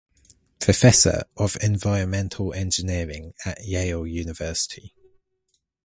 Professor 0.59 1.25
of 1.37 1.55
Environmental 1.61 2.51
Engineering 2.53 3.35
at 3.45 3.63
Yale 3.63 4.07
University. 4.07 4.95